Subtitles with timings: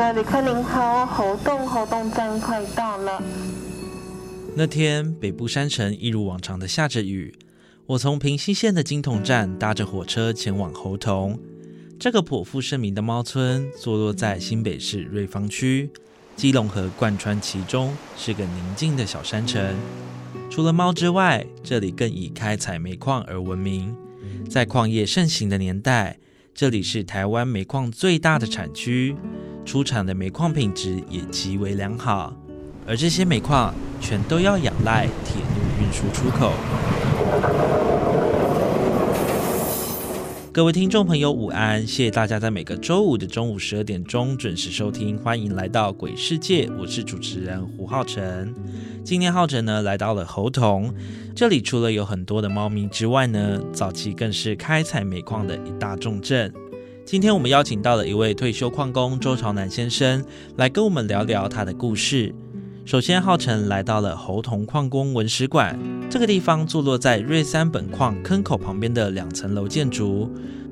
[0.00, 3.22] 各位旅客您好，活动活动站快到了。
[4.56, 7.34] 那天北部山城一如往常的下着雨，
[7.84, 11.38] 我从平西线的金铜站搭着火车前往猴硐。
[11.98, 15.90] 这个颇负盛名的猫村，坐落在新北市瑞芳区，
[16.34, 19.76] 基隆河贯穿其中，是个宁静的小山城。
[20.48, 23.94] 除了猫之外，这里更以开采煤矿而闻名。
[24.48, 26.18] 在矿业盛行的年代，
[26.54, 29.14] 这里是台湾煤矿最大的产区。
[29.70, 32.36] 出产的煤矿品质也极为良好，
[32.88, 36.50] 而这些煤矿全都要仰赖铁路运输出口。
[40.50, 41.86] 各位听众朋友，午安！
[41.86, 48.52] 谢谢大家在每个周五的中午十二点钟准时收听，欢迎来到鬼世界，我是主持人胡浩辰。
[49.04, 50.92] 今天浩辰呢来到了猴硐，
[51.32, 56.52] 这里除了有很多的猫咪之外呢，早期更是开采煤矿的一大重镇。
[57.10, 60.24] 今天我们邀请到了一位退休矿工周朝南先生，
[60.56, 62.32] 来跟我们聊聊他的故事。
[62.84, 65.76] 首先，浩辰来到了猴硐矿工文史馆，
[66.08, 70.30] 这个地方坐落在瑞三本矿坑口旁边的两层楼建筑，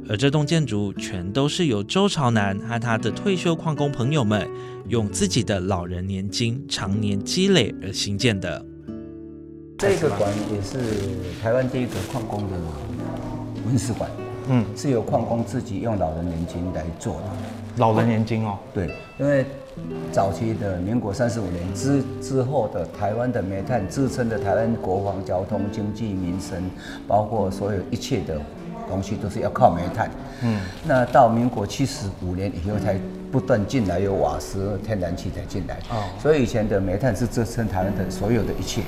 [0.09, 4.49] 而这栋建筑全都是由周朝南和他的退休矿工朋友们
[4.87, 8.65] 用自己的老人年金常年积累而兴建的。
[9.77, 10.79] 这个馆也是
[11.43, 12.57] 台湾第一个矿工的
[13.67, 14.09] 文史馆。
[14.49, 17.23] 嗯，是由矿工自己用老人年金来做的。
[17.77, 19.45] 老人年金哦，对，因为
[20.11, 26.63] 早期的民国三十五年之之后的台湾的煤炭支撑的台湾国防、交通、经济、民生，
[27.07, 28.41] 包括所有一切的
[28.89, 30.11] 东西都是要靠煤炭。
[30.43, 32.99] 嗯，那到民国七十五年以后才
[33.31, 35.77] 不断进来有瓦斯、天然气才进来。
[35.91, 38.83] 哦，所以以前的煤炭是支撑台湾的所有的一切。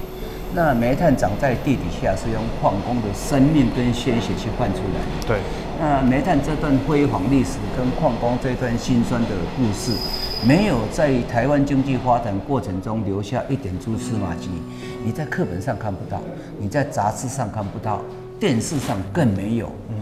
[0.52, 5.28] 那煤炭长在地底下，是用矿工的生命跟鲜血去换出来的。
[5.28, 5.38] 对。
[5.80, 9.92] 那煤炭这段辉煌历史跟矿工这段辛酸的故事，
[10.46, 14.50] 没有在台湾经济发展过程中留下一点蛛丝马迹。
[15.04, 16.20] 你在课本上看不到，
[16.58, 18.02] 你在杂志上看不到，
[18.38, 19.72] 电视上更没有。
[19.88, 19.96] 嗯。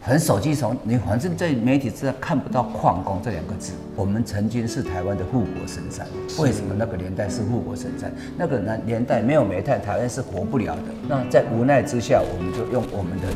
[0.00, 3.72] 很手机从你反正在媒体之上看不到“矿工”这两个字。
[3.96, 6.06] 我们曾经是台湾的护国神山，
[6.38, 8.12] 为什么那个年代是护国神山？
[8.36, 10.82] 那个年年代没有煤炭，台湾是活不了的。
[11.08, 13.26] 那在无奈之下，我们就用我们的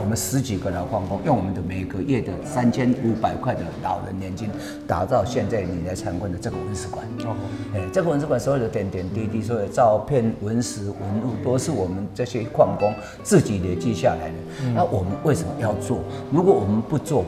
[0.00, 4.48] 我们十几个老矿工，用我们的每个月的三千五百块的老人年金，
[4.86, 7.04] 打造现在你来参观的这个文史馆。
[7.26, 7.36] 哦，
[7.74, 12.90] 哎，这个文史馆所有的点点滴滴，所有的照片、文史、文物，都是我们这些矿工
[13.22, 14.72] 自己累积下来的。
[14.74, 15.97] 那我们为什么要做？
[16.30, 17.24] 如果我们不做，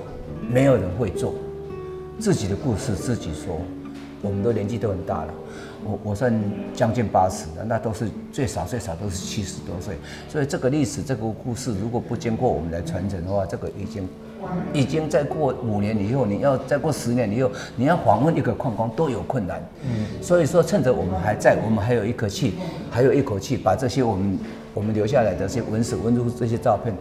[0.48, 1.34] 没有人会做。
[2.18, 3.58] 自己的故事自己说，
[4.20, 5.32] 我们都年纪都很大了，
[5.82, 6.38] 我我算
[6.74, 9.94] 将近八十了，那都是最少最少都是七十多岁。
[10.28, 14.06] 所以这个历史这个故事，如果不经过我们来传承的话，这个已经
[14.74, 19.62] 已经再过五年以后，你要再过十年以后，你要访问一个矿工都有困难。
[19.82, 22.52] 嗯，所以说趁着我们还在，我们还有一口气，
[22.90, 24.38] 还有一口气，把这些我们。
[24.72, 26.94] 我们留下来的这些文史文物这些照片，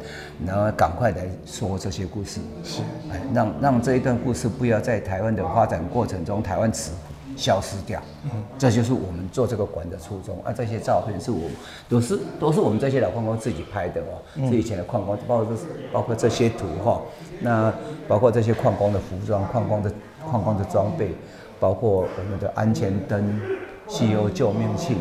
[0.45, 2.81] 然后赶快来说这些故事，是，
[3.11, 6.91] 哎，让让这一段故事不要在台湾的发展过程中台湾词
[7.35, 10.37] 消失掉，嗯，这就是我们做这个馆的初衷。
[10.43, 11.41] 啊，这些照片是我
[11.87, 15.57] 都是都是我们这些老矿工自己拍的哦，是以前的矿工，包括
[15.93, 17.01] 包括这些图哈，
[17.39, 17.71] 那
[18.07, 19.91] 包括这些矿工的服装、矿工的
[20.25, 21.11] 矿工的装备，
[21.59, 23.39] 包括我们的安全灯、
[23.87, 24.95] 汽油救命器，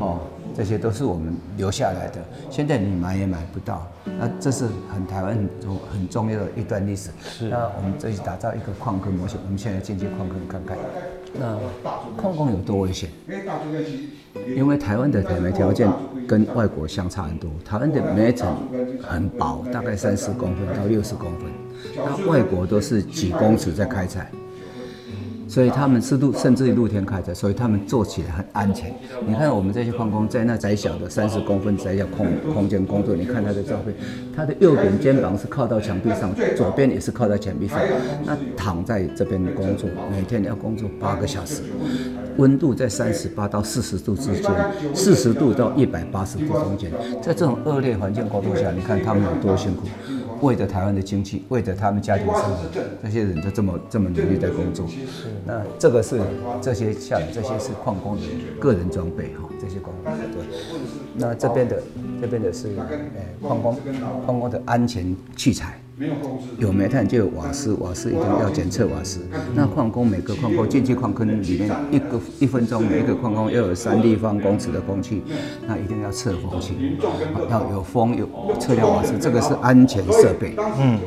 [0.00, 0.18] 哦。
[0.54, 2.20] 这些都是我们留下来的，
[2.50, 3.86] 现在你买也买不到。
[4.04, 7.10] 那这是很台湾很重很重要的一段历史。
[7.22, 7.48] 是。
[7.48, 10.76] 那我们这里打造一个矿坑模型，我们现在进去矿坑看看。
[11.38, 11.58] 那
[12.16, 13.10] 矿工有多危险？
[14.56, 15.90] 因为台湾的采煤条件
[16.26, 17.50] 跟外国相差很多。
[17.64, 18.56] 台湾的煤层
[19.02, 21.50] 很薄，大概三十公分到六十公分，
[21.94, 24.30] 那外国都是几公尺在开采。
[25.48, 28.92] 所以他们是露，甚至于露天开着，所以他们做起来很安全。
[29.26, 33.94] 你看我们这些矿工在那窄小的三十公分窄小空空间工作，你看他的照片，
[34.34, 37.78] 他的右边肩膀是靠到墙壁上，左边也是靠在墙壁上，
[38.24, 41.62] 那躺在这边工作，每天要工作八个小时，
[42.36, 44.52] 温度在三十八到四十度之间，
[44.94, 46.90] 四十度到一百八十度中间，
[47.22, 49.86] 在这种恶劣环境工作下，你看他们有多辛苦。
[50.40, 52.64] 为着台湾的经济，为着他们家庭生活，
[53.02, 54.86] 这些人就这么这么努力在工作。
[55.44, 56.20] 那这个是
[56.60, 58.22] 这些下来，这些是矿工的
[58.60, 60.44] 个人装备哈，这些工对。
[61.14, 61.82] 那这边的
[62.20, 62.86] 这边的是呃
[63.40, 63.76] 矿工
[64.24, 65.80] 矿工的安全器材。
[66.58, 69.20] 有煤炭就有瓦斯，瓦斯一定要检测瓦斯。
[69.54, 75.22] 那矿工每个矿工进去矿坑里面，一个一分钟每一个矿工要有三立方公尺的空气，
[75.66, 76.74] 那一定要测风气，
[77.50, 78.28] 要有风有
[78.60, 80.54] 测量瓦斯，这个是安全设备。
[80.78, 80.98] 嗯，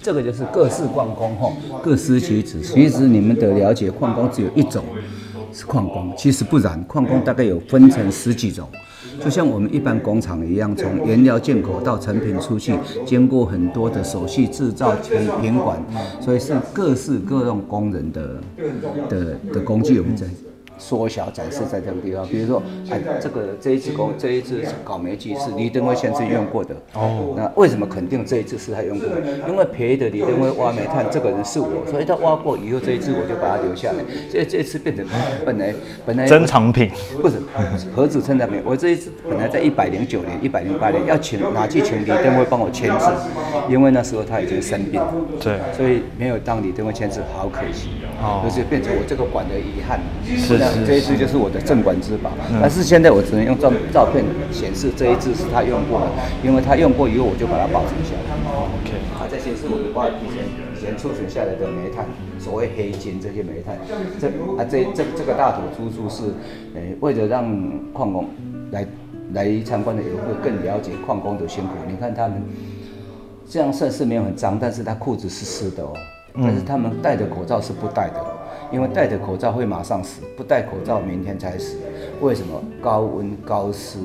[0.00, 1.52] 这个就是各式矿工哈，
[1.82, 2.60] 各司其职。
[2.60, 4.84] 其实你们的了解，矿工只有一种
[5.52, 8.68] 是矿工，其实不然，矿工大概有分成十几种。
[9.22, 15.78] 就像我们一般工厂一样，从原料进口到成品出去，经过很多的手续制造、品品管，
[16.20, 18.40] 所以是各式各样工人的
[19.08, 20.26] 的的工具，我们在。
[20.82, 26.74] 缩小展示在这个地方，比如说，哎，这个这一支工这一支搞煤机是李登辉先生用过的。
[26.94, 27.34] 哦。
[27.36, 29.14] 那为什么肯定这一支是他用过的？
[29.48, 33.98] 因为便宜的李登辉挖煤炭，这个人是我，所以他挖过以后这一支我就把它留下来。
[34.30, 35.06] 这这次变成
[35.46, 35.72] 本来
[36.04, 36.90] 本来珍藏品，
[37.20, 37.36] 不是
[37.94, 38.60] 何止珍藏品？
[38.64, 43.06] 我这一支本来在一百零九年、一百零八年要请拿去请李登辉帮我签字，
[43.68, 45.00] 因为那时候他已经生病，
[45.40, 47.90] 对，所以没有当李登辉签字，好可惜。
[48.20, 48.40] 哦。
[48.42, 50.00] 就是变成我这个馆的遗憾。
[50.36, 50.71] 是。
[50.86, 52.30] 这一支就是我的镇馆之宝，
[52.60, 56.06] 但是现在我只能用照照片显示这一支是他用过的，
[56.42, 58.32] 因为他用过以后我就把它保存下来。
[58.52, 62.06] OK，啊，这些是我以前以前储存下来的煤炭，
[62.38, 63.76] 所谓黑金这些煤炭。
[64.20, 66.24] 这啊这这这个大土出处是，
[66.74, 67.44] 呃，为了让
[67.92, 68.28] 矿工
[68.70, 68.86] 来
[69.32, 71.70] 来参观的游客更了解矿工的辛苦。
[71.88, 72.42] 你看他们
[73.48, 75.92] 这样算是没有很脏，但是他裤子是湿的哦，
[76.34, 78.31] 但是他们戴的口罩是不戴的。
[78.72, 81.76] 因为戴着口罩会马上死，不戴口罩明天才死。
[82.20, 82.62] 为什么？
[82.80, 83.98] 高温高湿，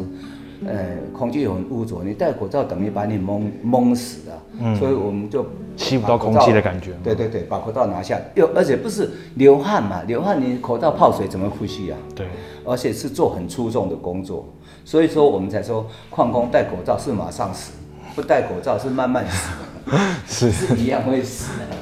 [0.65, 4.43] 呃，空气又很污浊，你戴口罩等于把你蒙蒙死了。
[4.59, 4.75] 嗯。
[4.75, 6.91] 所以我们就吸不到空气的感觉。
[7.03, 10.01] 对对对，把口罩拿下，又而且不是流汗嘛？
[10.07, 11.97] 流汗你口罩泡水怎么呼吸啊？
[12.15, 12.27] 对。
[12.65, 14.45] 而且是做很粗重的工作，
[14.83, 17.71] 所以说我们才说矿工戴口罩是马上死，
[18.15, 19.49] 不戴口罩是慢慢死。
[20.27, 20.51] 是。
[20.51, 21.76] 是一样会死的。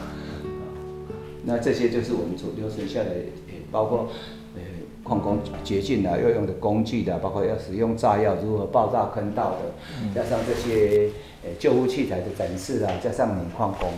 [1.45, 3.07] 那这些就是我们所留存下来，
[3.71, 4.09] 包括
[4.55, 4.61] 呃
[5.03, 11.09] 矿工掘进啊要用的工具的，包括要使用炸药如何爆炸坑道的，加上这些
[11.43, 13.89] 呃救护器材的展示啊，加上你矿工，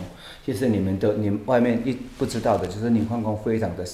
[0.44, 3.84] 其实你们都你们外面一不知道的，就是你矿工非常的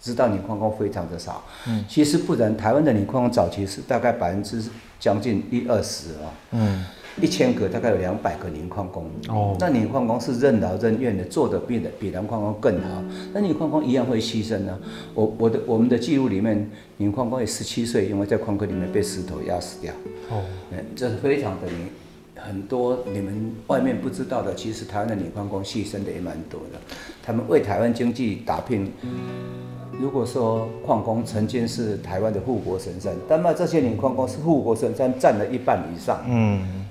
[0.00, 1.44] 知道你矿工非常的少。
[1.68, 4.62] 嗯，其实不然，台湾的拧矿工早期是大概百分之
[4.98, 6.34] 将近一二十啊。
[6.52, 6.84] 嗯。
[7.20, 13.02] 一千个大概有两百个磷矿工，哦，那磷矿工是任劳任怨的，做的比比磷矿工更好。
[13.32, 14.78] 那磷矿工一样会牺牲呢。
[15.14, 19.94] 我我的我们的记录里面，磷矿工也十七岁，因为在矿坑里面被石头压死掉。
[20.30, 20.42] 哦，
[20.94, 21.68] 这是非常的
[22.34, 26.78] 很多你们外面不知道的，其实台湾的磷矿工牺牲的也蛮多的。
[27.22, 28.92] 他们为台湾经济打拼。
[29.98, 36.20] 如果说矿工曾经是台湾的护国神山，那么这些磷矿工是护国神山占了一半以上。
[36.28, 36.84] 嗯。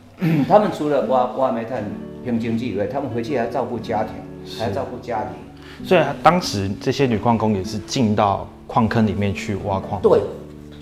[0.48, 1.84] 他们除了挖挖煤炭
[2.24, 4.13] 拼经济以外，他们回去还要照顾家庭，
[4.60, 5.88] 还要照顾家庭。
[5.88, 10.01] 所以当时这些女矿工也是进到矿坑里面去挖矿。
[10.01, 10.19] 对，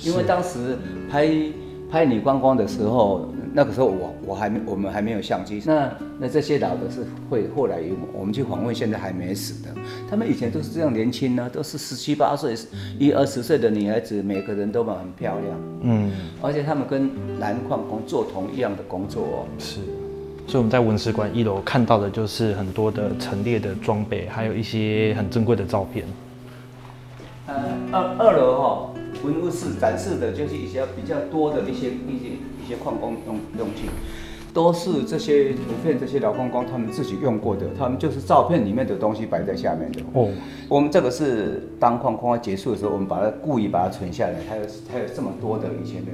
[0.02, 0.78] 因为当时
[1.12, 1.30] 拍
[1.92, 3.28] 拍女矿工的时候。
[3.56, 9.70] 那个时候我我还没我们还没有相机，那那这些老的是会后来有我们去访问，现在还没死的，
[10.10, 12.56] 他们以前都是这样年轻呢，都是十七八岁、
[12.98, 19.82] 一二十岁的女孩子，每个人都蛮很漂亮，嗯，而且他们跟蓝矿工做同一样的工作哦，是，
[20.48, 26.08] 所以我们在文史馆一楼看到的就是很多的陈列的装备，还有一些很珍贵的照片。
[27.46, 27.56] 呃，
[27.92, 28.90] 二二楼哈，
[29.24, 32.30] 文物室展示的就是一些比较多的一些一些。
[32.76, 33.90] 矿工用用具，
[34.54, 40.02] 都是这些图片，这些老矿工他们自己用过的，他们就是照片里面的东西摆在下面的。
[40.14, 40.30] 哦，
[40.70, 46.12] 我们这个是当矿工要结束的时候，我们把它故意把它存下来，还有还有这么多的以前的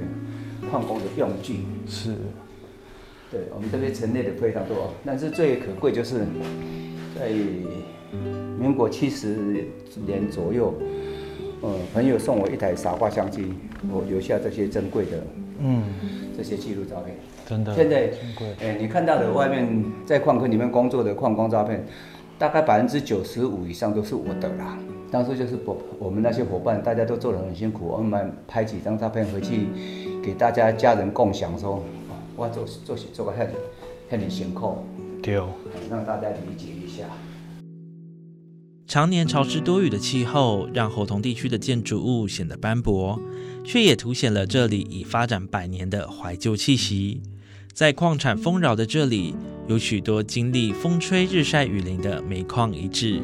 [0.70, 1.60] 矿工的用具。
[1.86, 2.14] 是，
[3.30, 6.20] 对我们这边陈列的非常多，但是最可贵就是
[7.18, 7.30] 在
[8.58, 9.66] 民国七十
[10.06, 10.74] 年左右，
[11.60, 13.54] 呃，朋友送我一台傻瓜相机，
[13.90, 15.22] 我留下这些珍贵的。
[15.60, 15.84] 嗯。
[16.36, 17.74] 这些记录照片，真的。
[17.74, 18.10] 现在，
[18.60, 21.84] 哎，你看到的外面在矿坑里面工作的矿工照片，
[22.38, 24.78] 大概百分之九十五以上都是我的啦。
[25.10, 29.66] 当初就是我我们那些伙伴，大家都做得很辛苦，我们拍几张照片回去
[30.22, 31.82] 给大家家人共享，说哦
[32.36, 33.50] 我做做做个很
[34.08, 34.78] 很辛苦，
[35.20, 35.46] 丢。
[35.90, 37.04] 让大家理解一下。
[38.90, 43.22] 常年潮湿多雨的气候，让猴硐地区的建筑物显得斑驳，
[43.64, 47.22] 却也凸显了这里已发展百年的怀旧气息。
[47.72, 49.36] 在矿产丰饶的这里，
[49.68, 53.22] 有许多经历风吹日晒雨淋的煤矿遗址，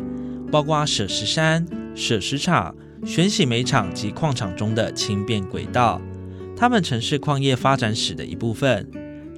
[0.52, 2.73] 包括舍石山、舍石场、
[3.04, 6.00] 玄喜煤厂及矿场中的轻便轨道，
[6.56, 8.88] 它们曾是矿业发展史的一部分。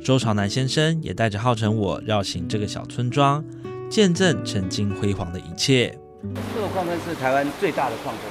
[0.04, 3.42] 周朝南先生也带着浩辰我绕行这个小村庄，
[3.88, 5.98] 见证曾经辉煌的一切。
[6.18, 8.22] 这个矿坑是台湾最大的矿坑，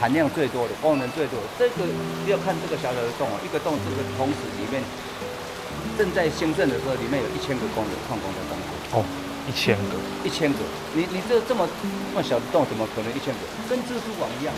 [0.00, 1.46] 产量最多的，功能最多的。
[1.58, 1.84] 这个
[2.26, 4.80] 要看这个小小的洞啊，一个洞这个同时里面
[5.98, 9.04] 正在兴盛的时候，里面有一千个工人矿工在工作，哦，
[9.44, 10.00] 一千个。
[10.24, 10.58] 一千个。
[10.96, 13.40] 你你这这么这么小的洞，怎么可能一千个？
[13.68, 14.54] 跟蜘蛛网一样。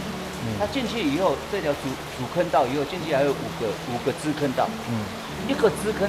[0.59, 5.03] 它进去以后，这条主主坑道以后进去还有五个五个支坑道，嗯，
[5.51, 6.09] 一个支坑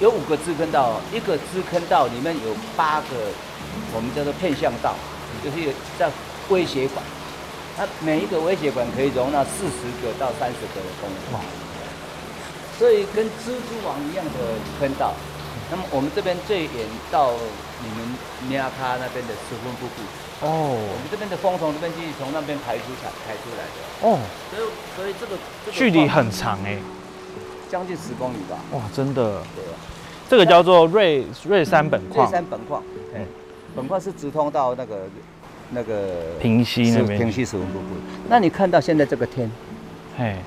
[0.00, 3.30] 有五个支坑道哦，一个支坑道里面有八个
[3.94, 4.94] 我们叫做片向道，
[5.44, 6.10] 就是有叫
[6.48, 7.04] 微血管，
[7.76, 11.40] 它每一个微血管可以容纳四十个到三十个的工人，哇。
[12.78, 14.32] 所以跟蜘蛛网一样的
[14.80, 15.12] 坑道。
[15.70, 16.72] 那么我们这边最远
[17.10, 17.30] 到
[17.82, 18.16] 你们
[18.48, 20.76] 尼亚卡那边的石峰瀑布，哦。
[20.76, 24.18] 我们这边的风从这边继续从那边排出产排出来的，哦，
[24.50, 24.62] 所以
[24.96, 26.78] 所以这个这个距离很长哎，
[27.70, 29.40] 将近十公里吧，哇，真的。
[29.56, 29.78] 对啊。
[30.28, 32.26] 这个叫做瑞瑞山本矿。
[32.26, 33.22] 瑞，山本矿，嗯。
[33.22, 33.26] 哎，
[33.74, 35.06] 本矿是直通到那个
[35.74, 37.84] 那个平溪那边平溪石文瀑布。
[38.28, 39.50] 那你看到现在这个天，
[40.18, 40.38] 哎，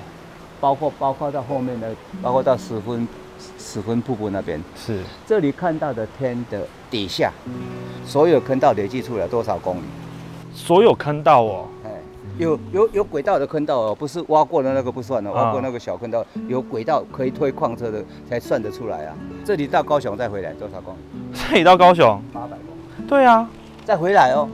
[0.60, 3.06] 包括包括到后面的，包括到石分
[3.58, 7.30] 石分瀑布那边，是这里看到的天的底下，
[8.04, 9.82] 所有坑道累计出来多少公里？
[10.54, 11.90] 所有坑道哦，哎，
[12.38, 19.14] 有有有轨道的坑道哦，不是挖过的那个不算哦，啊挖过那个小坑道，有轨道可以推矿车的才算得出来啊。
[19.44, 20.98] 这里到高雄再回来多少公里？
[21.32, 23.48] 这里到高雄，八百公里，对啊，
[23.84, 24.48] 再回来哦。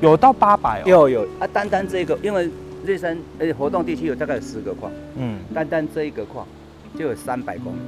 [0.00, 1.22] 有到八百哦，有有。
[1.38, 2.48] 啊，单单这个，因为
[2.84, 6.46] 瑞山呃活动地区有大概有十个矿，嗯，单单这一个矿
[6.98, 7.78] 就有三百公里，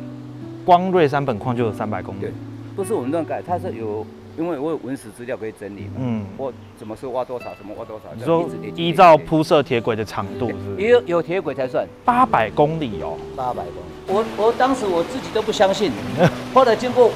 [0.64, 2.20] 光瑞山本矿就有三百公里。
[2.20, 2.32] 对，
[2.74, 4.06] 不是我们乱改，它是有，
[4.38, 10.82] 因为我有文史资料可以整理嘛，嗯，我怎么说挖多少，什么挖多少，你说这样一直累积依照铺设铁轨的长度是是？
[10.82, 11.86] 也有有铁轨才算。
[12.04, 15.92] 八百公里哦，八百公里，我我当时我自己都不相信，
[16.54, 17.12] 后来经过我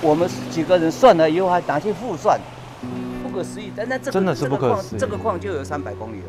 [0.00, 2.57] 我们几个人算了以后，还拿去复算，不
[3.38, 6.26] 可思议，但那这个真的是不可思议这个矿就有三百公里了。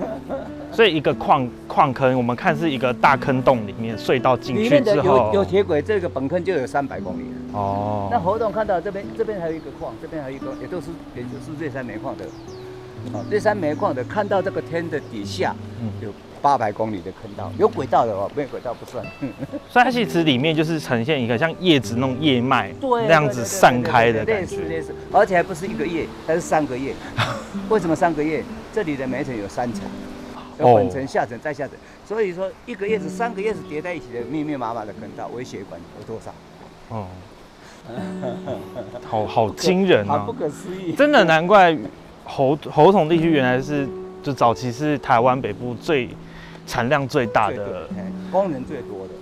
[0.72, 8.08] 所以一个矿矿坑，我们看是一个大坑洞里面隧道进去里面的之后有，有铁轨，这个本坑就有三百公里了。
[8.10, 12.24] 那哦，活动看到这边，这边还有一个矿，这边还有一个，也都是也就是瑞山煤矿的。
[13.12, 19.04] 哦，瑞山煤矿的看到这个天的底下嗯有八百公里的坑道，有轨道的哦，没有轨道不算。
[19.68, 24.56] 所以它其实里面就是呈现一个像叶子那种叶脉 对，那样子散开的类感觉。
[24.56, 26.94] 似类似，而且还不是一个叶，它是三个叶。
[27.68, 28.42] 为什么三个叶？
[28.72, 29.82] 这里的煤层有三层，
[30.58, 31.76] 有哦本层、下层再下层，
[32.06, 36.32] 所以说一个叶子、三个叶子叠在一起的密密麻麻的坑道，微血管有多少？
[36.88, 37.06] 哦，
[39.06, 40.36] 好好惊人啊不啊！
[40.38, 40.92] 可思议。
[40.94, 41.76] 真的难怪
[42.30, 43.88] 猴猴桶地区原来是
[44.22, 46.08] 就早期是台湾北部最
[46.66, 49.14] 产量最大的，哎功能最多的。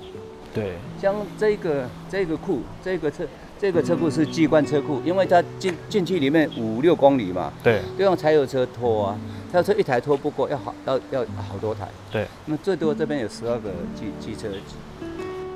[0.55, 3.25] 对，像这个这个库，这个车
[3.59, 9.19] 这个车库是机关车库，因为它进进去里面五六公里嘛，对，就用柴油车拖啊，
[9.53, 11.87] 柴油车一台拖不过，要好要要好多台。
[12.11, 12.27] 对。
[12.47, 14.49] 那么最多这边有十二个机机车，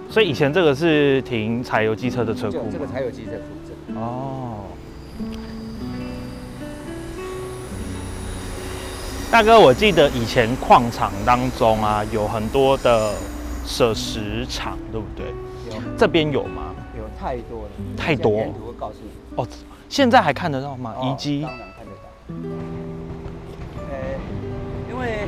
[0.08, 3.98] 所以以前这个是停柴油机车的车库这个柴油机车库。
[3.98, 4.51] 哦。
[9.32, 13.14] 大哥，我记得以前矿场当中啊，有很多的
[13.64, 15.24] 舍石场，对不对？
[15.74, 16.74] 有这边有吗？
[16.94, 19.10] 有太多了，太多沿途会告诉你。
[19.42, 19.48] 哦，
[19.88, 20.94] 现在还看得到吗？
[20.98, 22.10] 哦遗迹当然看得到。
[23.88, 23.96] 呃，
[24.90, 25.26] 因为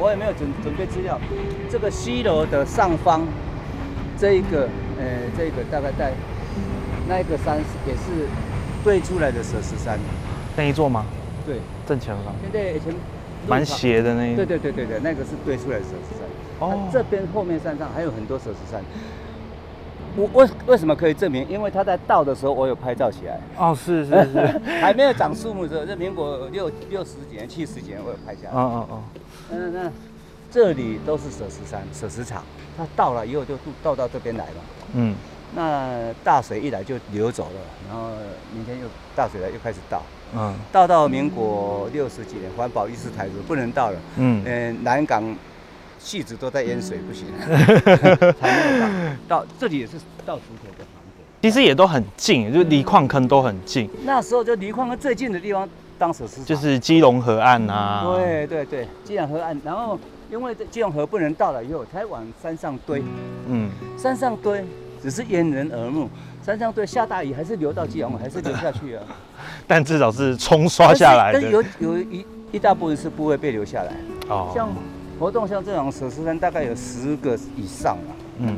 [0.00, 1.20] 我也没有准准备资料，
[1.70, 3.20] 这个西楼的上方，
[4.18, 4.66] 这一个，
[4.98, 6.14] 呃，这个大概在
[7.06, 8.26] 那一个山也是
[8.82, 9.98] 堆出来的舍石山。
[10.56, 11.04] 那一座吗？
[11.44, 12.94] 对，正前方，现在以前
[13.46, 14.36] 蛮斜的那一。
[14.36, 16.28] 对对对对对，那个是堆出来的舍石山。
[16.60, 18.82] 哦，这边后面山上还有很多舍石山。
[20.14, 21.48] 我为为什么可以证明？
[21.48, 23.40] 因为他在倒的时候，我有拍照起来。
[23.56, 28.50] 哦，是是是，还没有长树木的时候，这民国六六十几年、七十几年，我有拍下来。
[28.54, 29.02] 嗯嗯嗯，
[29.52, 29.90] 嗯，那
[30.50, 32.44] 这里都是舍石山、舍石场，
[32.76, 34.54] 它到了以后就倒到这边来了。
[34.92, 35.14] 嗯，
[35.54, 38.10] 那大水一来就流走了，然后
[38.54, 40.02] 明天又大水来又开始倒，
[40.34, 40.54] 嗯。
[40.72, 45.22] 倒到民国六十几年，环保意识抬头不能倒了，嗯，嗯，南港
[45.98, 47.26] 戏子都在淹水，不行，
[48.40, 49.40] 才没有倒。
[49.40, 49.92] 到这里也是
[50.24, 51.22] 倒石头的房子。
[51.42, 55.68] 其实也都很近，就离矿坑都很近，那时候就离矿坑最近的地方
[55.98, 59.98] 当时是就是基隆河岸啊。，对对对，基隆河岸，然后
[60.30, 63.02] 因为这基隆河不能倒了以后，才往山上堆，
[63.48, 64.64] 嗯，山上堆
[65.02, 66.08] 只是掩人耳目，
[66.44, 69.02] 山上对下大雨还是流到基隆，还是流下去啊，
[69.66, 71.40] 但至少是冲刷下来的。
[71.40, 73.92] 但有有一一大部分是不会被流下来，
[74.28, 74.68] 哦，像
[75.18, 78.10] 活动像这种舍石山大概有十个以上啊。
[78.38, 78.56] 嗯，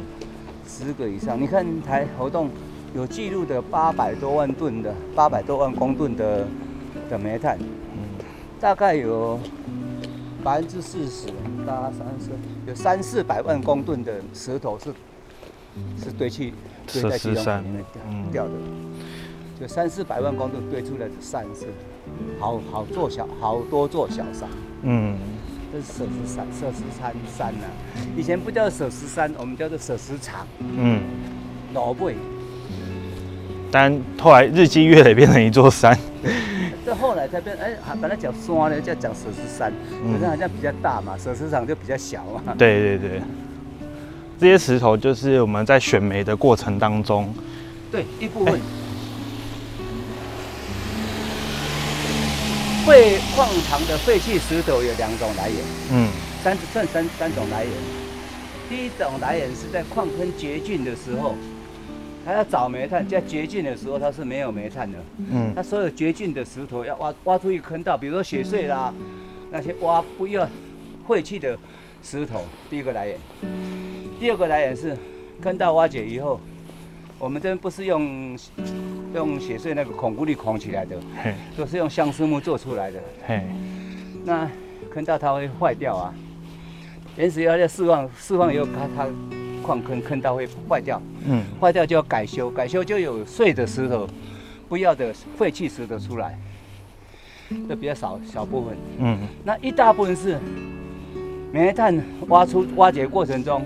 [0.67, 1.41] 十个以上。
[1.41, 2.51] 你看台活动
[2.95, 6.47] 有记录的八百多万吨的，八百多万公吨的
[7.11, 8.25] 的煤炭，嗯。
[8.61, 9.39] 大概有
[10.43, 11.27] 百分之四十，
[11.67, 12.31] 大概三十，
[12.67, 14.93] 有三四百万公吨的石头是
[16.03, 16.53] 是堆砌
[16.93, 18.53] 堆在基隆河里面掉嗯掉的，
[19.61, 21.67] 就三四百万公吨堆出来的山是
[22.39, 24.49] 好好做小好多座小山。
[24.83, 25.17] 嗯，
[25.73, 27.65] 这是舍石山，舍石山山呐、
[28.17, 30.47] 以前不叫舍石山，我们叫做舍石场。
[30.61, 31.01] 嗯，
[31.73, 32.15] 老背，
[33.71, 35.99] 但后来日积月累变成一座山。
[36.87, 39.73] 这后来才变，哎，还本来讲山呢，叫讲舍石山，
[40.13, 42.55] 可是好像比较大嘛，舍石场就比较小嘛。
[42.59, 43.23] 对对对，
[44.39, 47.33] 这些石头就是我们在选煤的过程当中，
[47.91, 48.61] 对，一部分。
[52.85, 55.59] 废矿场的废弃石头有两种来源，
[55.93, 56.11] 嗯
[56.43, 57.73] 三算三三种来源。
[58.69, 61.35] 第一种来源是在矿坑掘进的时候，
[62.27, 64.99] 它要找煤炭，在掘进的时候它是没有煤炭的，
[65.33, 68.93] 嗯他所有掘进的石头要挖挖出一个坑道，比如说雪碎啦，
[69.51, 70.47] 那些挖不要
[71.09, 71.57] 废弃的
[72.05, 73.19] 石头，第一个来源。
[74.21, 74.97] 第二个来源是
[75.41, 76.39] 坑道挖掘以后，
[77.19, 78.39] 我们这边不是用
[79.15, 80.97] 用雪穗那个孔固力孔起来的，
[81.57, 83.01] 都是用相思木做出来的。
[83.27, 83.43] 嘿，
[84.25, 84.49] 那
[84.93, 86.15] 坑道它会坏掉啊，
[87.17, 89.09] 原石要要释放，释放以后它它
[89.63, 91.43] 矿坑坑道会坏掉，嗯。
[91.59, 94.07] 坏掉就要改修，改修就有碎的石头，
[94.69, 96.39] 不要的废弃石头出来，
[97.67, 98.77] 这比较少小部分。
[98.99, 99.19] 嗯。
[99.43, 100.39] 那一大部分是
[101.55, 103.65] 煤炭挖出挖掘过程中，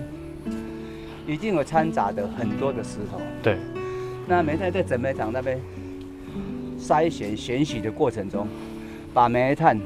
[1.27, 3.19] 一定有掺杂的很多的石头。
[3.43, 3.57] 对，
[4.27, 5.59] 那煤炭在整煤厂那边
[6.79, 8.47] 筛选选洗的过程中，
[9.15, 9.81] 把煤炭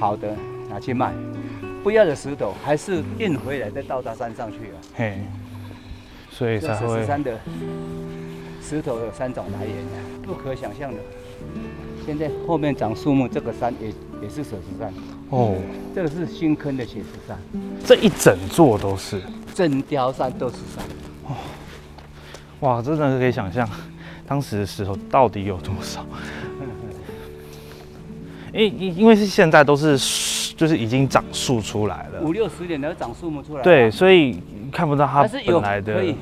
[0.00, 0.34] 好的
[0.70, 1.12] 拿去卖，
[1.84, 4.80] 不要的石头还是运回来再到达山上去了。
[4.94, 5.18] 嘿，
[6.30, 7.38] 所以这才会十山的
[8.62, 9.76] 石头有三种来源，
[10.22, 10.98] 不可想象的。
[12.08, 13.88] 现在后面长树木，这个山也
[14.22, 14.90] 也是雪石山，
[15.28, 15.54] 哦，
[15.94, 17.36] 这个是新坑的雪石山，
[17.84, 19.20] 这一整座都是，
[19.54, 20.82] 整条山都是山
[21.26, 21.36] 哦。
[22.60, 23.68] 哇，真的是可以想象
[24.26, 26.02] 当时的石头到底有多少。
[28.54, 29.98] 因因因为是现在都是
[30.56, 33.62] 就是已经长树出来了五，六十年才会长树木出来啊。
[33.62, 34.42] 对，所以
[34.72, 36.16] 看不到它本来的可以。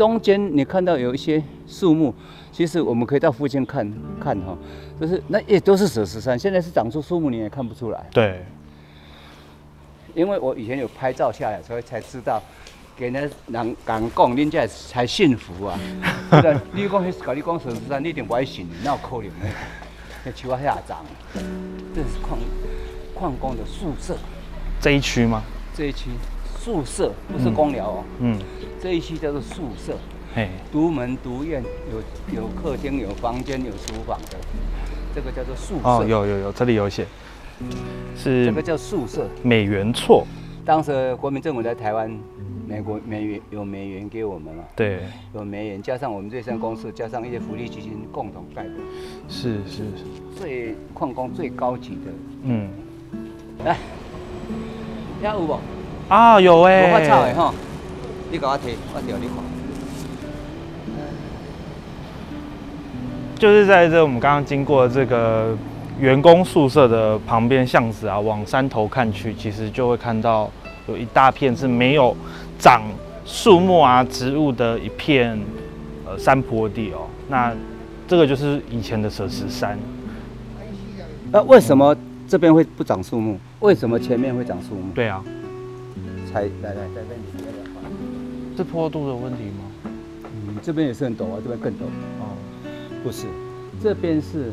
[0.00, 2.14] 呃，中间你看到有一些树木，
[2.50, 3.86] 其实我们可以到附近看
[4.18, 4.56] 看哈，
[4.98, 8.42] 就是那也都是蛇石山，现在是长出树木你也看不出来，对，
[10.14, 12.42] 因为我以前有拍照下来，所以才知道。
[12.96, 15.78] 给人人讲讲，恁这才幸福啊！
[16.74, 19.46] 你讲迄甲你讲舍石山，你一定不爱信，哪有可能呢？
[20.22, 21.02] 那树啊遐长，
[21.94, 22.38] 这是矿
[23.14, 24.14] 矿工的宿舍
[24.78, 25.42] 这一区吗？
[25.74, 26.10] 这一区
[26.62, 28.38] 宿舍，不是公寮哦，嗯，
[28.78, 29.96] 这一区叫做宿舍。
[30.34, 34.36] 嘿，独门独院，有有客厅、有房间、有书房的，
[35.14, 35.88] 这个叫做宿舍。
[35.88, 37.06] 哦，有有有，这里有写，
[38.14, 39.26] 是这是个叫宿舍。
[39.42, 40.26] 美元错，
[40.62, 42.14] 当时国民政府在台湾，
[42.68, 45.00] 美国美元有美元给我们了，对，
[45.34, 48.72] 有美元，加上我们瑞山公司，加上一些福利基金共同盖的，
[49.30, 49.84] 是是，
[50.36, 52.12] 最矿工最高级的。
[52.42, 52.68] 嗯，
[53.64, 53.78] 来，
[55.22, 55.58] 遐有无？
[56.10, 57.54] 啊，有哎、无法草的吼，
[58.32, 59.36] 你给我摕，我调你看。
[63.38, 65.56] 就是在这我们刚刚经过这个
[66.00, 70.50] 员工宿舍的旁边巷子啊，往山头看去，其实就会看到
[70.88, 72.16] 有一大片是没有
[72.58, 72.82] 长
[73.24, 75.40] 树木啊植物的一片
[76.04, 77.06] 呃山坡地哦。
[77.28, 77.54] 那
[78.08, 79.78] 这个就是以前的舍石山，
[81.30, 81.96] 那为什么
[82.28, 83.38] 这边会不长树木？
[83.60, 84.92] 为什么前面会长树木？
[84.92, 85.22] 对啊，
[86.30, 88.56] 才来来这边你要不要看？
[88.56, 89.90] 是坡度的问题吗？
[90.24, 91.84] 嗯，这边也是很陡啊，这边更陡。
[92.20, 92.36] 哦，
[93.02, 93.26] 不是，
[93.82, 94.52] 这边是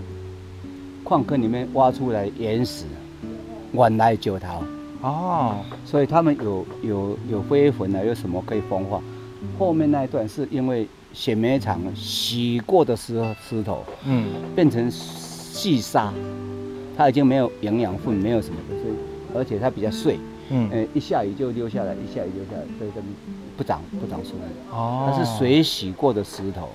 [1.04, 2.86] 矿坑里面挖出来岩石，
[3.74, 4.64] 原来九桃，
[5.02, 9.02] 哦，所以他们有有有灰粉啊，有什么可以风化，
[9.60, 16.14] 后面那一段是因为显煤厂洗过的石石头嗯，变成细沙，
[16.96, 18.94] 它已经没有营养分，没有什么的，所以
[19.36, 20.18] 而且它比较碎，
[20.50, 22.92] 嗯，呃，一下雨就溜下来，一下雨溜下来，所以
[23.58, 24.76] 不长不长树木。
[24.76, 25.12] 哦。
[25.12, 26.70] 它是水洗过的石头，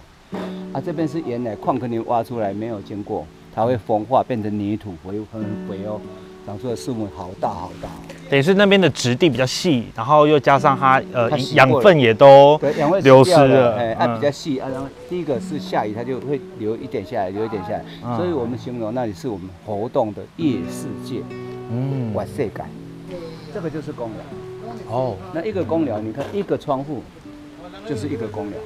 [0.72, 6.00] 啊，这边是原来矿坑里挖出来没有经过，它会风化变成泥土，肥很肥哦，
[6.46, 7.88] 长出的树木好大好大。
[8.28, 13.76] 等于是那边的质地比较细，然后又加上它呃养分也都对，养分流失了。
[13.76, 18.16] 哎，比较细啊，然后第一个是下雨，它就会流一点下来，流一点下来，嗯。
[18.16, 21.22] 所以我们形容那里是我们活动的夜世界，
[21.70, 22.12] 嗯。
[22.14, 22.66] 晚世感。
[23.52, 24.20] 这个就是公寮，
[24.88, 27.02] 哦，那一个公寮，你看一个窗户
[27.86, 28.58] 就是一个公寮，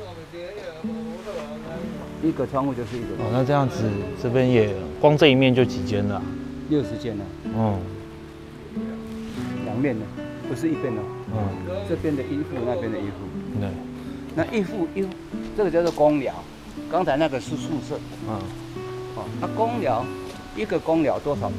[2.23, 3.85] 一个窗户就是一个公哦，那这样子
[4.23, 6.23] 这边也光这一面就几间了，
[6.69, 7.79] 六十间了，嗯。
[9.65, 10.07] 两面的，
[10.49, 11.37] 不是一边的，嗯，
[11.89, 13.17] 这边的一户，那边的一户。
[13.61, 13.69] 对，
[14.35, 15.11] 那一户一户，
[15.57, 16.33] 这个叫做公寮，
[16.91, 17.99] 刚才那个是宿舍。
[18.29, 18.41] 嗯。
[19.17, 20.05] 哦，那公寮
[20.57, 21.59] 一个公寮多少人？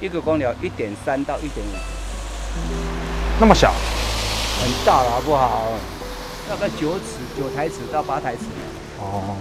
[0.00, 1.72] 一个公寮一点三到一点五，
[3.40, 3.72] 那么小，
[4.62, 5.72] 很大了，好不好？
[6.48, 7.04] 大概九尺
[7.36, 8.42] 九台尺到八台尺，
[9.00, 9.36] 哦，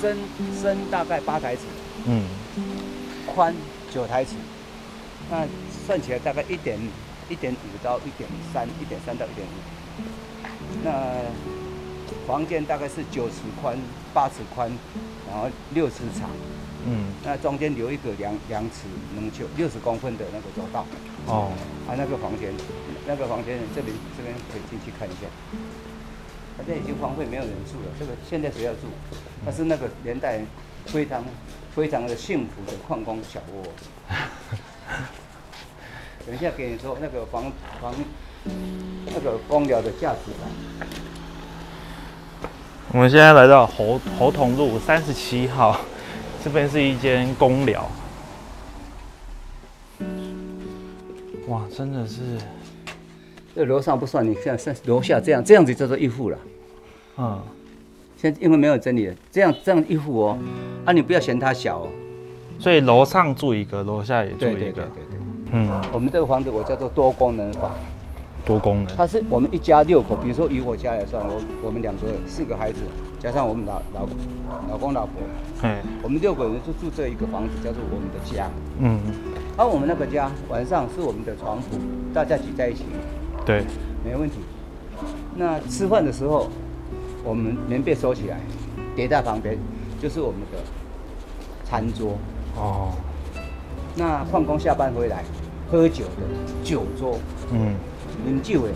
[0.00, 0.16] 深
[0.60, 1.62] 深大概八台尺，
[2.06, 2.24] 嗯。
[3.32, 3.54] 宽
[3.94, 4.32] 九台尺，
[5.30, 5.46] 那
[5.86, 6.76] 算起来大概一点
[7.28, 9.50] 一点五到一点三，一点三到一点五。
[10.82, 10.90] 那
[12.26, 13.78] 房间大概是九尺宽、
[14.12, 14.68] 八尺宽，
[15.30, 16.28] 然后六尺长。
[16.86, 20.86] 嗯，那中间留一个两两尺能就六十公分的那个走道，
[21.26, 21.52] 哦，
[21.86, 22.52] 啊，那个房间，
[23.06, 25.26] 那个房间这边这边可以进去看一下，
[26.56, 27.86] 反正已经荒废，没有人住了。
[27.98, 28.88] 这个现在谁要住？
[29.44, 30.40] 那是那个年代
[30.86, 31.24] 非常
[31.74, 33.62] 非常的幸福的矿工小窝。
[36.26, 37.94] 等一下给你说那个房房
[39.06, 40.88] 那个光疗的价值感。
[42.92, 45.80] 我们现在来到猴猴童路三十七号，
[46.42, 47.88] 这边是一间公寮。
[51.48, 52.20] 哇，真的是，
[53.54, 56.38] 这楼上不算，你像像楼下这样这样子叫做一户了。
[57.18, 57.42] 嗯，
[58.16, 60.38] 现在因为没有整理了，这样这样一户哦，
[60.84, 61.88] 啊，你不要嫌它小哦。
[62.58, 65.18] 所以楼上住一个，楼下也住一个，对对对对。
[65.52, 67.72] 嗯，我们这个房子我叫做多功能房，
[68.44, 72.78] 多功能，它是我们一家六口，比如说以我家来算，我我们两个四个孩子，
[73.18, 74.08] 加上我们老老
[74.70, 75.12] 老公老婆，
[75.62, 78.48] 嗯，我们六个人就住这一个房子，叫做我们的家。
[78.78, 79.00] 嗯，
[79.56, 81.76] 而、我们那个家晚上是我们的床铺，
[82.14, 82.84] 大家挤在一起。
[83.44, 83.64] 对，
[84.04, 84.36] 没问题。
[85.36, 86.48] 那吃饭的时候，
[87.24, 88.38] 我们棉被收起来，
[88.94, 89.56] 叠在旁边，
[90.00, 90.58] 就是我们的
[91.64, 92.18] 餐桌。
[92.56, 92.92] 哦，
[93.96, 95.24] 那矿工下班回来
[95.70, 97.18] 喝酒的酒桌，
[97.52, 97.74] 嗯，
[98.26, 98.72] 啉酒的，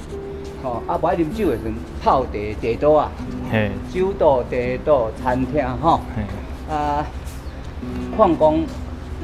[0.62, 3.10] 哦，啊，不爱啉酒的时阵泡茶茶桌啊，
[3.50, 7.06] 嘿，酒桌、茶桌、餐厅哈、嘿，啊，
[8.16, 8.64] 矿工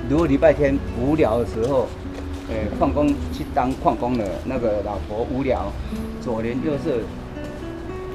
[0.08, 1.86] 如果礼拜天无聊的时候，
[2.48, 5.72] 呃，矿工去当矿工的那个老婆无聊，
[6.20, 6.98] 左邻右舍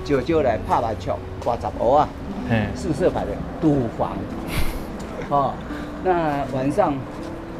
[0.03, 2.09] 酒酒来拍麻将、刮杂鹅啊，
[2.49, 4.17] 嘿，宿舍牌的赌房，
[5.29, 5.53] 哦，
[6.03, 6.93] 那晚上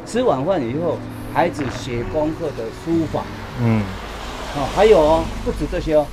[0.04, 0.96] 吃晚饭以后，
[1.34, 3.22] 孩子写功课的书法，
[3.60, 3.82] 嗯，
[4.58, 6.06] 哦，还有哦，不止这些哦，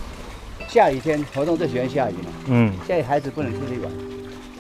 [0.67, 3.91] 下雨天活动最喜欢下雨嘛，嗯，下雨孩子不能出去玩，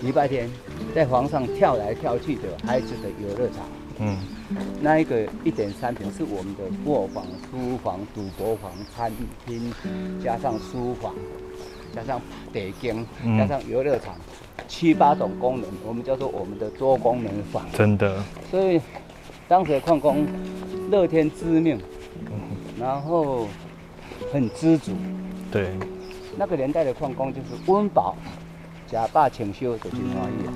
[0.01, 0.49] 礼拜天
[0.95, 3.65] 在房上跳来跳去的孩子的游乐场，
[3.99, 4.17] 嗯，
[4.79, 9.11] 那一个一点三平是我们的卧房、书房、赌博房、餐
[9.45, 9.73] 厅，
[10.23, 11.13] 加上书房，
[11.93, 12.21] 加上
[12.53, 13.37] 北间，嗯。
[13.37, 14.15] 加上游乐场，
[14.65, 17.65] 七八种功能，我们叫做我们的多功能房。
[17.73, 18.79] 真的，所以
[19.49, 20.25] 当时的矿工
[20.89, 21.77] 乐天知命，
[22.79, 23.47] 然后
[24.31, 24.93] 很知足。
[25.51, 25.69] 对，
[26.37, 28.15] 那个年代的矿工就是温饱，
[28.87, 30.53] 假霸清修的金花意啊。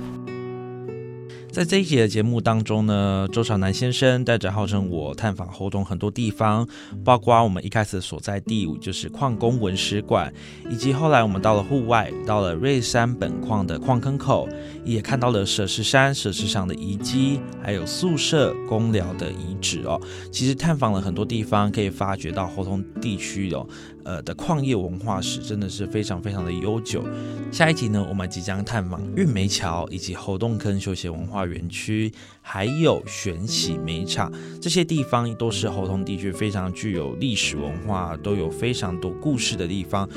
[1.58, 6.64] 在这一集的节目当中呢，周朝南先生带着号称我探访猴洞很多地方，
[7.04, 10.32] 包括我们一开始所在地就是矿工文史馆，
[10.70, 14.48] 以及后来我们到了户外，到了瑞山本矿的矿坑口，
[14.84, 20.00] 也看到了舍石山、舍石场的遗迹，还有宿舍、公寮的遗址哦。
[20.30, 23.66] 其实探访了很多地方，可以发掘到猴洞地区哦，
[24.08, 27.04] 呃的矿业文化史真的是非常非常的悠久。
[27.52, 40.08] 下一集呢，我们即将探访运煤桥以及猴洞坑休闲文化园区，还有玄喜煤厂，这些地方都是猴洞地区非常具有历史文化，都有非常多故事的地方。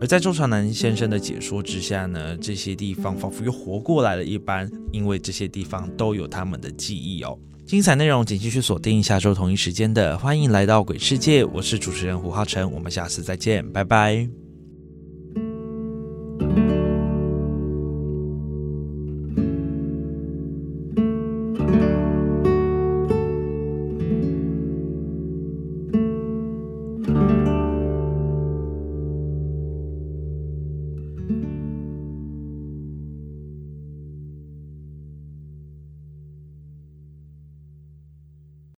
[0.00, 7.36] 而在周传南先生的解说之下呢，这些地方仿佛又活过来了一般，因为这些地方都有他们的记忆哦。
[7.70, 14.28] 精彩内容请继续锁定下周同一时间的，欢迎来到鬼世界，我是主持人胡浩辰，我们下次再见，拜拜。